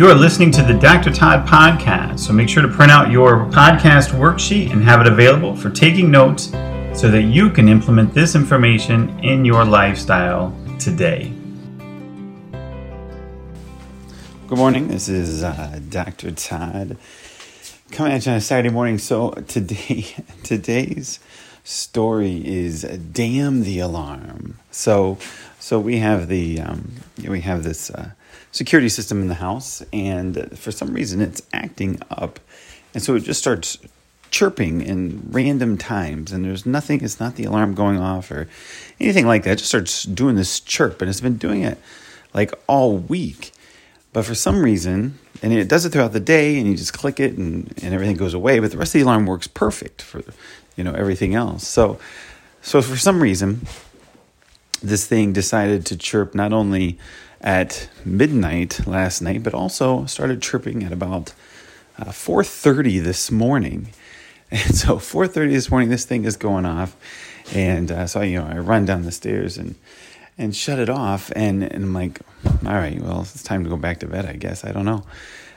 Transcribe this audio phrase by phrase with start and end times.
[0.00, 1.12] You are listening to the Dr.
[1.12, 5.54] Todd podcast, so make sure to print out your podcast worksheet and have it available
[5.54, 6.44] for taking notes
[6.98, 11.30] so that you can implement this information in your lifestyle today.
[14.48, 14.88] Good morning.
[14.88, 16.30] This is uh, Dr.
[16.30, 16.96] Todd
[17.90, 18.96] coming at you on a Saturday morning.
[18.96, 20.06] So today,
[20.42, 21.20] today's
[21.62, 25.18] story is "Damn the Alarm." So,
[25.60, 26.90] so we have the um,
[27.24, 27.90] we have this.
[27.90, 28.10] Uh,
[28.52, 32.40] security system in the house, and for some reason it's acting up.
[32.94, 33.78] And so it just starts
[34.30, 38.48] chirping in random times, and there's nothing, it's not the alarm going off or
[39.00, 39.52] anything like that.
[39.52, 41.78] It just starts doing this chirp, and it's been doing it
[42.34, 43.52] like all week.
[44.12, 47.20] But for some reason, and it does it throughout the day, and you just click
[47.20, 48.58] it, and, and everything goes away.
[48.58, 50.22] But the rest of the alarm works perfect for
[50.76, 51.66] you know everything else.
[51.66, 52.00] So,
[52.60, 53.66] so for some reason,
[54.82, 56.98] this thing decided to chirp not only
[57.40, 61.32] at midnight last night, but also started chirping at about
[61.98, 63.92] uh, 4:30 this morning.
[64.52, 66.96] And so 4:30 this morning, this thing is going off,
[67.54, 69.76] and uh, so you know I run down the stairs and
[70.36, 72.18] and shut it off, and, and I'm like,
[72.66, 74.64] all right, well it's time to go back to bed, I guess.
[74.64, 75.04] I don't know.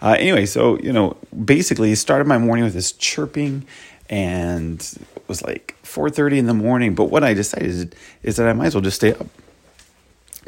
[0.00, 3.66] Uh, anyway, so you know, basically, started my morning with this chirping,
[4.08, 4.80] and
[5.16, 6.94] it was like 4:30 in the morning.
[6.94, 9.26] But what I decided is that I might as well just stay up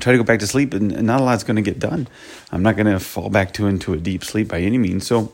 [0.00, 2.08] try to go back to sleep and, not a lot's going to get done.
[2.50, 5.06] I'm not going to fall back to into a deep sleep by any means.
[5.06, 5.33] So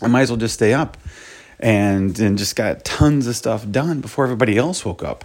[0.00, 0.96] I might as well just stay up
[1.60, 5.24] and and just got tons of stuff done before everybody else woke up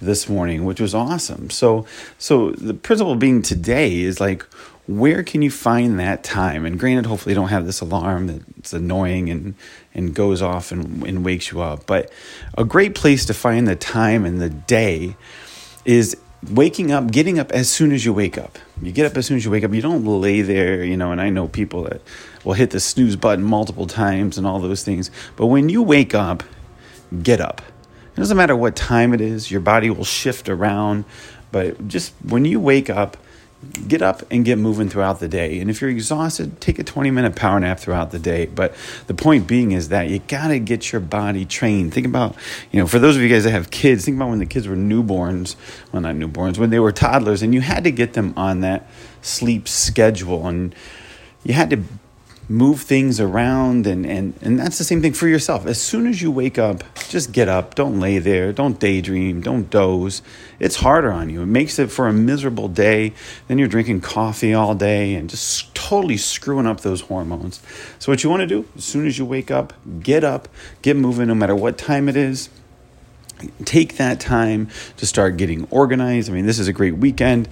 [0.00, 1.50] this morning, which was awesome.
[1.50, 1.86] So
[2.18, 4.44] so the principle being today is like
[4.86, 6.64] where can you find that time?
[6.64, 9.54] And granted, hopefully you don't have this alarm that's annoying and
[9.94, 11.86] and goes off and, and wakes you up.
[11.86, 12.12] But
[12.56, 15.16] a great place to find the time and the day
[15.84, 16.16] is
[16.50, 18.58] waking up, getting up as soon as you wake up.
[18.80, 19.72] You get up as soon as you wake up.
[19.72, 22.02] You don't lay there, you know, and I know people that
[22.44, 25.10] will hit the snooze button multiple times and all those things.
[25.34, 26.44] But when you wake up,
[27.22, 27.62] get up.
[28.14, 31.04] It doesn't matter what time it is, your body will shift around.
[31.52, 33.16] But just when you wake up,
[33.88, 35.60] get up and get moving throughout the day.
[35.60, 38.46] And if you're exhausted, take a 20 minute power nap throughout the day.
[38.46, 38.74] But
[39.06, 41.94] the point being is that you got to get your body trained.
[41.94, 42.34] Think about,
[42.72, 44.66] you know, for those of you guys that have kids, think about when the kids
[44.68, 45.56] were newborns,
[45.92, 48.88] well, not newborns, when they were toddlers, and you had to get them on that
[49.22, 50.46] sleep schedule.
[50.46, 50.74] And
[51.44, 51.82] you had to
[52.48, 55.66] move things around and, and and that's the same thing for yourself.
[55.66, 57.74] As soon as you wake up just get up.
[57.74, 58.52] Don't lay there.
[58.52, 59.40] Don't daydream.
[59.40, 60.22] Don't doze.
[60.58, 61.42] It's harder on you.
[61.42, 63.12] It makes it for a miserable day.
[63.48, 67.62] Then you're drinking coffee all day and just totally screwing up those hormones.
[67.98, 70.48] So what you want to do as soon as you wake up get up
[70.82, 72.48] get moving no matter what time it is.
[73.64, 76.30] Take that time to start getting organized.
[76.30, 77.48] I mean this is a great weekend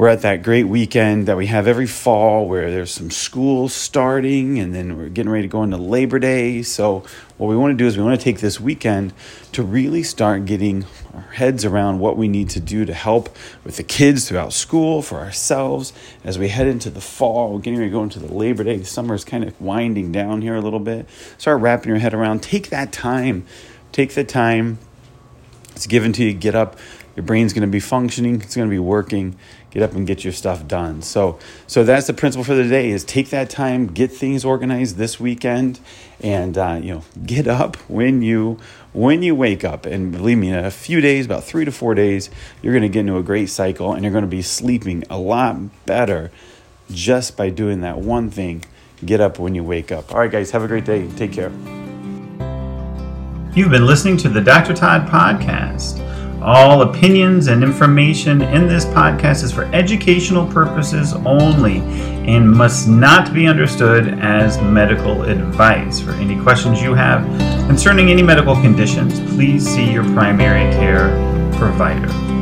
[0.00, 4.58] we're at that great weekend that we have every fall where there's some schools starting
[4.58, 6.62] and then we're getting ready to go into Labor Day.
[6.62, 7.04] So,
[7.36, 9.12] what we want to do is we want to take this weekend
[9.52, 13.28] to really start getting our heads around what we need to do to help
[13.62, 15.92] with the kids throughout school, for ourselves
[16.24, 17.58] as we head into the fall.
[17.58, 18.82] Getting ready to go into the Labor Day.
[18.84, 21.10] Summer is kind of winding down here a little bit.
[21.36, 22.42] Start wrapping your head around.
[22.42, 23.44] Take that time.
[23.92, 24.78] Take the time.
[25.76, 26.32] It's given to you.
[26.32, 26.78] Get up.
[27.20, 28.40] Your brain's going to be functioning.
[28.40, 29.36] It's going to be working
[29.70, 31.02] get up and get your stuff done.
[31.02, 34.96] So, so that's the principle for the day: is take that time, get things organized
[34.96, 35.80] this weekend,
[36.22, 38.58] and uh, you know, get up when you
[38.94, 39.84] when you wake up.
[39.84, 42.30] And believe me, in a few days, about three to four days,
[42.62, 45.18] you're going to get into a great cycle, and you're going to be sleeping a
[45.18, 46.30] lot better
[46.90, 48.64] just by doing that one thing.
[49.04, 50.10] Get up when you wake up.
[50.10, 51.06] All right, guys, have a great day.
[51.16, 51.50] Take care.
[53.52, 54.72] You've been listening to the Dr.
[54.74, 56.06] Todd Podcast.
[56.42, 61.80] All opinions and information in this podcast is for educational purposes only
[62.26, 66.00] and must not be understood as medical advice.
[66.00, 67.22] For any questions you have
[67.66, 71.10] concerning any medical conditions, please see your primary care
[71.58, 72.39] provider.